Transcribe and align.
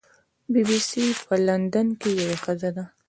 بی 0.51 0.61
بي 0.67 0.79
سي 0.89 1.03
په 1.25 1.35
لندن 1.47 1.87
کې 1.99 2.09
یوه 2.21 2.37
ښځه 2.43 2.69
ده. 2.77 2.85